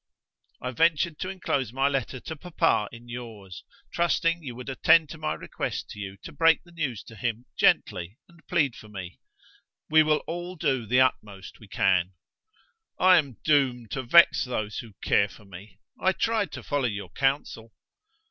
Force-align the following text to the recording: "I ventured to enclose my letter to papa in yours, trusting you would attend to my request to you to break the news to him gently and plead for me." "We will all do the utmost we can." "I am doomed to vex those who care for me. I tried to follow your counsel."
"I 0.59 0.71
ventured 0.71 1.19
to 1.19 1.29
enclose 1.29 1.71
my 1.71 1.87
letter 1.87 2.19
to 2.21 2.35
papa 2.35 2.89
in 2.91 3.07
yours, 3.07 3.63
trusting 3.91 4.41
you 4.41 4.55
would 4.55 4.67
attend 4.67 5.09
to 5.09 5.19
my 5.19 5.35
request 5.35 5.91
to 5.91 5.99
you 5.99 6.17
to 6.23 6.31
break 6.31 6.63
the 6.63 6.71
news 6.71 7.03
to 7.03 7.15
him 7.15 7.45
gently 7.55 8.17
and 8.27 8.39
plead 8.47 8.75
for 8.75 8.89
me." 8.89 9.19
"We 9.91 10.01
will 10.01 10.23
all 10.25 10.55
do 10.55 10.87
the 10.87 11.01
utmost 11.01 11.59
we 11.59 11.67
can." 11.67 12.13
"I 12.99 13.19
am 13.19 13.37
doomed 13.43 13.91
to 13.91 14.01
vex 14.01 14.43
those 14.43 14.79
who 14.79 14.93
care 15.03 15.29
for 15.29 15.45
me. 15.45 15.77
I 15.99 16.13
tried 16.13 16.51
to 16.53 16.63
follow 16.63 16.87
your 16.87 17.11
counsel." 17.11 17.71